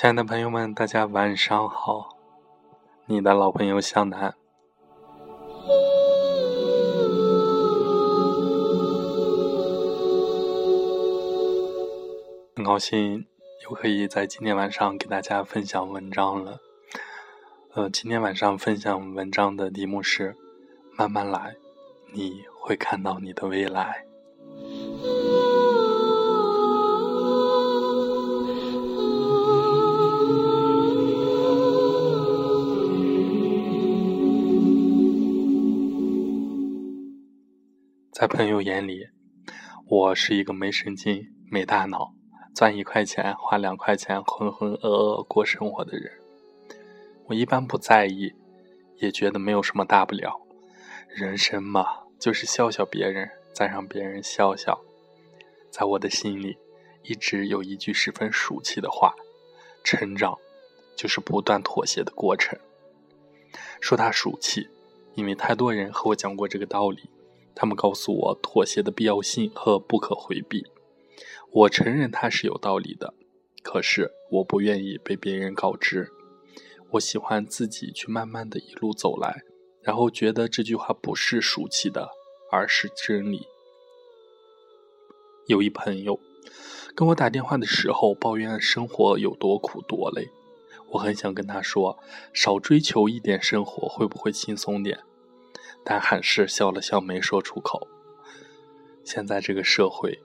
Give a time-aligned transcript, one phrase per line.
[0.00, 2.16] 亲爱的朋友们，大家晚上好！
[3.06, 4.32] 你的老朋友向南，
[12.54, 13.26] 很高兴
[13.64, 16.60] 又可以在今天晚上给大家分享文章了。
[17.74, 20.36] 呃，今天晚上分享文章的题目是
[20.96, 21.56] “慢慢来，
[22.12, 24.04] 你会看到你的未来”。
[38.18, 39.06] 在朋友眼里，
[39.86, 42.12] 我是一个没神经、没大脑、
[42.52, 46.10] 赚一块钱花两块钱、浑浑噩噩过生活的人。
[47.26, 48.32] 我一般不在意，
[48.96, 50.36] 也觉得没有什么大不了。
[51.08, 51.86] 人生嘛，
[52.18, 54.76] 就是笑笑别人，再让别人笑笑。
[55.70, 56.58] 在我的心里，
[57.04, 59.14] 一直有一句十分俗气的话：
[59.84, 60.36] 成长
[60.96, 62.58] 就是不断妥协的过程。
[63.80, 64.68] 说它俗气，
[65.14, 67.08] 因为太多人和我讲过这个道理。
[67.60, 70.64] 他们告诉我妥协的必要性和不可回避，
[71.50, 73.12] 我承认它是有道理的，
[73.64, 76.12] 可是我不愿意被别人告知。
[76.90, 79.42] 我喜欢自己去慢慢的一路走来，
[79.82, 82.10] 然后觉得这句话不是俗气的，
[82.52, 83.48] 而是真理。
[85.48, 86.20] 有一朋友
[86.94, 90.28] 跟我打电话的时候抱怨生活有多苦多累，
[90.90, 91.98] 我很想跟他说，
[92.32, 95.00] 少追求一点生活会不会轻松点？
[95.90, 97.88] 但还是笑了笑，没说出口。
[99.02, 100.18] 现在这个社会，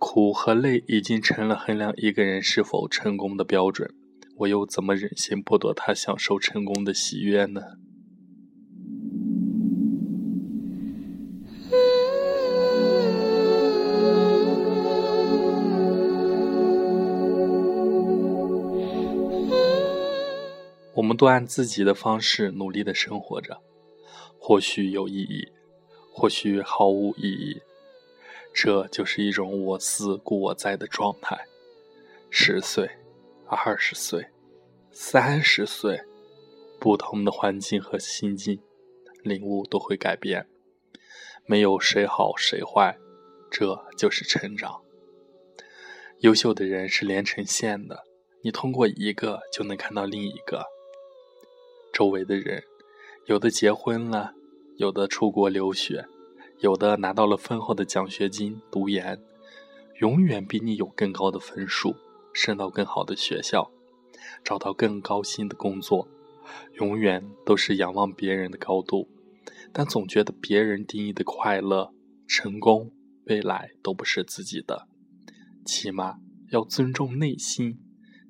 [0.00, 3.88] 苦和累已经成了衡量一个人是否成功的标准，
[4.38, 7.60] 我又怎么忍心剥夺他享受成功的喜悦呢？
[20.94, 23.60] 我们都按自己的方式努力的生活着。
[24.46, 25.48] 或许有意义，
[26.12, 27.62] 或许毫无意义，
[28.52, 31.46] 这就是一种我思故我在的状态。
[32.28, 32.86] 十岁、
[33.46, 34.26] 二十岁、
[34.90, 35.98] 三十岁，
[36.78, 38.60] 不同的环境和心境，
[39.22, 40.46] 领悟都会改变。
[41.46, 42.98] 没有谁好谁坏，
[43.50, 44.82] 这就是成长。
[46.18, 48.04] 优秀的人是连成线的，
[48.42, 50.66] 你通过一个就能看到另一个。
[51.94, 52.62] 周围的人。
[53.26, 54.34] 有的结婚了，
[54.76, 56.06] 有的出国留学，
[56.60, 59.18] 有的拿到了丰厚的奖学金读研，
[60.00, 61.96] 永远比你有更高的分数，
[62.34, 63.70] 升到更好的学校，
[64.44, 66.06] 找到更高薪的工作，
[66.74, 69.08] 永远都是仰望别人的高度，
[69.72, 71.94] 但总觉得别人定义的快乐、
[72.28, 72.92] 成功、
[73.24, 74.86] 未来都不是自己的，
[75.64, 76.18] 起码
[76.50, 77.78] 要尊重内心，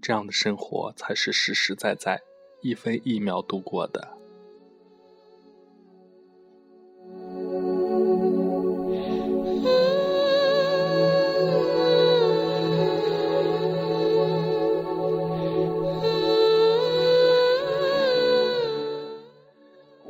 [0.00, 2.20] 这样的生活才是实实在在、
[2.62, 4.13] 一分一秒度过的。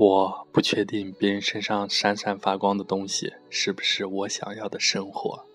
[0.07, 5.47] 我不确定别人身上闪闪发光的东西是不是我想要的生活，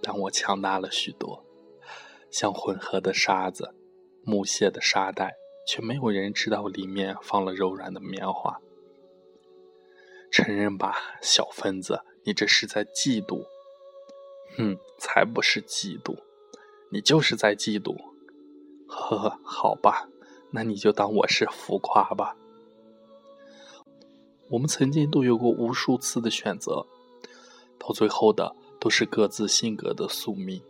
[0.00, 1.42] 但我强大了许多，
[2.30, 3.74] 像混合的沙子、
[4.22, 5.34] 木屑的沙袋，
[5.66, 8.60] 却没有人知道里面放了柔软的棉花。
[10.30, 13.44] 承认吧，小疯子，你这是在嫉妒。
[14.56, 16.16] 哼，才不是嫉妒，
[16.92, 17.96] 你就是在嫉妒。
[18.86, 20.08] 呵呵，好吧，
[20.52, 22.36] 那你就当我是浮夸吧。
[24.52, 26.86] 我们曾经都有过无数次的选择，
[27.78, 30.62] 到最后的都是各自性格的宿命。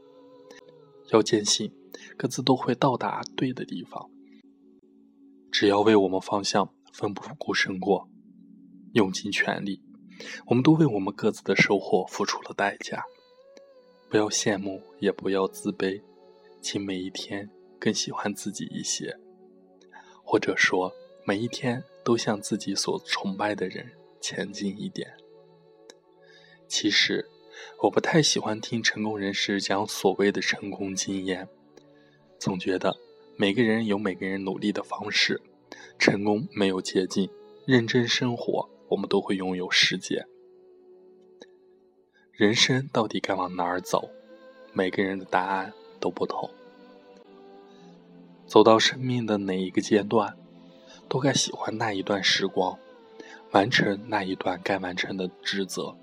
[1.09, 1.73] 要坚信，
[2.17, 4.09] 各自都会到达对的地方。
[5.51, 8.09] 只要为我们方向奋不顾身过，
[8.93, 9.83] 用尽全力，
[10.47, 13.03] 我们都为我们各自的收获付出了代价。
[14.09, 16.01] 不要羡慕，也不要自卑，
[16.61, 19.19] 请每一天更喜欢自己一些，
[20.23, 20.93] 或者说。
[21.25, 23.91] 每一天都向自己所崇拜的人
[24.21, 25.15] 前进一点。
[26.69, 27.29] 其实，
[27.83, 31.49] 我不太喜欢听成功人士讲所谓的成功经验，
[32.39, 32.97] 总觉得
[33.37, 35.41] 每个人有每个人努力的方式，
[35.99, 37.29] 成功没有捷径，
[37.67, 40.25] 认真生活，我们都会拥有世界。
[42.33, 44.09] 人生到底该往哪儿走？
[44.73, 46.51] 每个人的答案都不同。
[48.47, 50.37] 走到生命的哪一个阶段？
[51.13, 52.79] 都该喜欢那一段时光，
[53.51, 55.95] 完成那一段该完成的职责，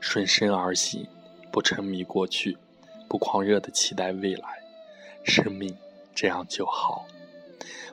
[0.00, 1.06] 顺身而行，
[1.52, 2.58] 不沉迷过去，
[3.08, 4.58] 不狂热的期待未来，
[5.22, 5.72] 生命
[6.16, 7.06] 这样就好。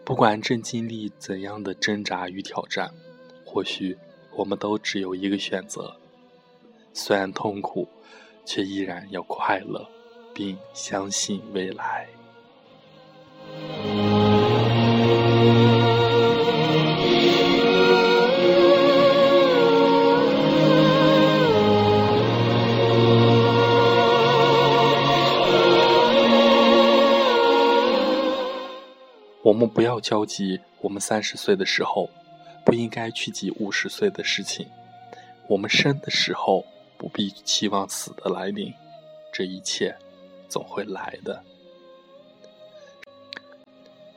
[0.03, 2.91] 不管正经历怎样的挣扎与挑战，
[3.45, 3.95] 或许
[4.31, 5.95] 我们都只有一个选择：
[6.91, 7.87] 虽然痛苦，
[8.45, 9.87] 却依然要快乐，
[10.33, 12.07] 并相信未来。
[29.43, 32.09] 我们不要焦急，我们三十岁的时候
[32.65, 34.65] 不应该去急五十岁的事情。
[35.49, 36.65] 我们生的时候
[36.97, 38.73] 不必期望死的来临，
[39.33, 39.93] 这一切
[40.47, 41.43] 总会来的。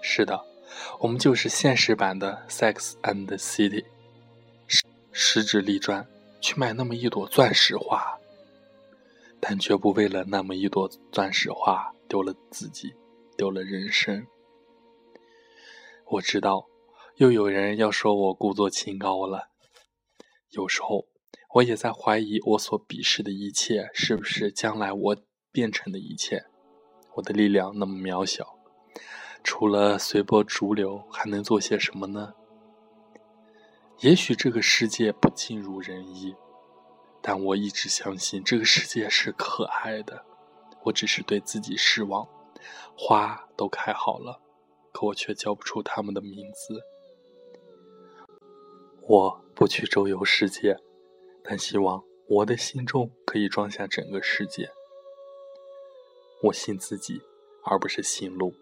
[0.01, 0.41] 是的，
[1.01, 3.83] 我们就是现实版的《Sex and the City》，
[5.11, 6.07] 十指力专
[6.41, 8.17] 去买那么一朵钻石花，
[9.41, 12.95] 但绝不为了那么一朵钻石花丢了自己，
[13.37, 14.25] 丢了人生。
[16.09, 16.67] 我知道，
[17.17, 19.51] 又有人要说我故作清高了。
[20.51, 21.07] 有时候，
[21.55, 25.17] 我也在怀疑我所鄙视的一切，是不是将来我
[25.51, 26.45] 变成的一切？
[27.15, 28.57] 我的力量那么渺小，
[29.43, 32.35] 除了随波逐流，还能做些什么呢？
[33.99, 36.37] 也许这个世界不尽如人意，
[37.21, 40.25] 但我一直相信这个世界是可爱的。
[40.85, 42.29] 我只是对自己失望，
[42.97, 44.41] 花都开好了。
[44.97, 46.81] 可我却叫不出他们的名字。
[49.03, 50.75] 我不去周游世界，
[51.45, 54.71] 但希望我的心中可以装下整个世界。
[56.45, 57.21] 我信自己，
[57.63, 58.55] 而不是信路。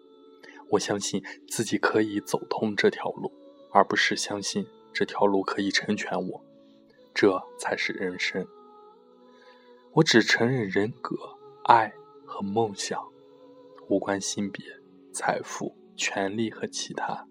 [0.71, 3.31] 我相信自己可以走通这条路，
[3.71, 6.43] 而不是相信这条路可以成全我。
[7.13, 8.45] 这才是人生。
[9.93, 11.15] 我只承认人格、
[11.63, 11.93] 爱
[12.25, 13.01] 和梦想，
[13.87, 14.65] 无关性别、
[15.13, 15.73] 财富。
[15.95, 17.27] 权力和其他。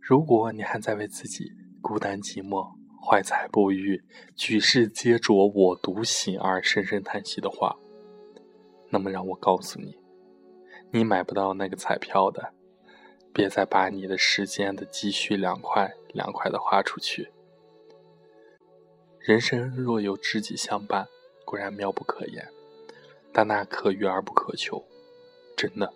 [0.00, 2.66] 如果你还在为自己孤单寂寞、
[3.04, 4.02] 怀才不遇、
[4.34, 7.76] 举世皆浊我独醒而深深叹息的话，
[8.90, 9.98] 那么让我告诉你，
[10.90, 12.54] 你买不到那个彩票的。
[13.30, 17.30] 别再把你的时间的积蓄两块两块的花出去。
[19.20, 21.06] 人生若有知己相伴，
[21.44, 22.48] 固然妙不可言，
[23.32, 24.82] 但那可遇而不可求。
[25.58, 25.92] 真的，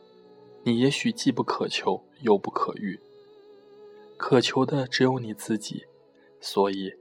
[0.65, 2.99] 你也许既不可求又不可遇，
[4.17, 5.87] 渴求的只有你自己，
[6.41, 6.93] 所以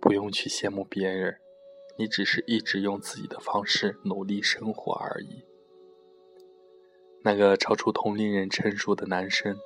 [0.00, 1.36] 不用去羡慕别人，
[1.98, 5.42] 你只是一直用自己的方式努力生活而已。
[7.20, 9.58] 那个超出同龄人成熟的男生，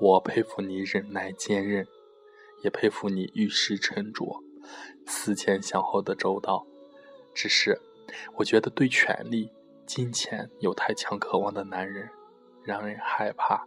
[0.00, 1.86] 我佩服你忍耐坚韧，
[2.62, 4.42] 也佩服你遇事沉着、
[5.06, 6.66] 思前想后的周到。
[7.34, 7.78] 只是，
[8.36, 9.50] 我觉得对权力。
[9.88, 12.06] 金钱有太强渴望的男人，
[12.62, 13.66] 让人害怕。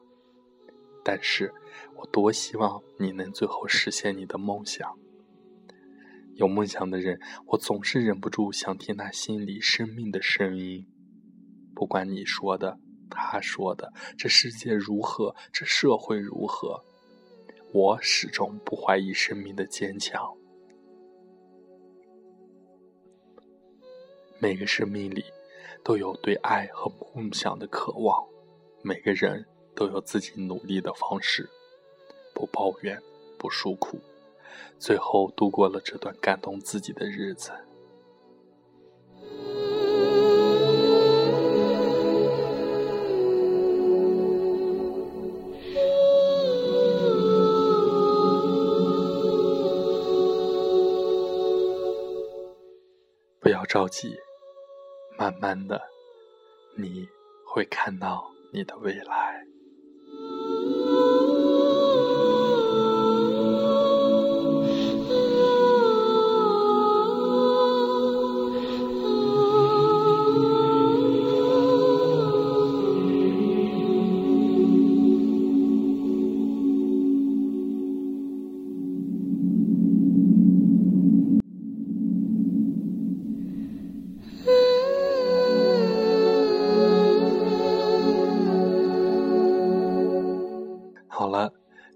[1.03, 1.51] 但是
[1.95, 4.87] 我多希望你能最后实现你的梦想。
[6.35, 10.87] 有梦想的人，我总是忍不住想听他心里生命的声音。
[11.73, 12.77] 不管你说的，
[13.09, 16.79] 他说的，这世界如何，这社会如何，
[17.73, 20.21] 我始终不怀疑生命的坚强。
[24.39, 25.23] 每个生命里。
[25.83, 28.23] 都有对爱和梦想的渴望，
[28.81, 29.45] 每个人
[29.75, 31.49] 都有自己努力的方式，
[32.33, 33.01] 不抱怨，
[33.37, 33.99] 不诉苦，
[34.77, 37.51] 最后度过了这段感动自己的日子。
[53.39, 54.19] 不要着急。
[55.21, 55.79] 慢慢的，
[56.75, 57.07] 你
[57.45, 59.45] 会看到你的未来。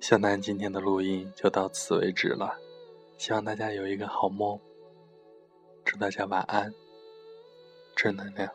[0.07, 2.55] 小南今天的录音就到此为止了，
[3.17, 4.59] 希望大家有一个好梦，
[5.83, 6.71] 祝大家晚安，
[7.95, 8.47] 正能量。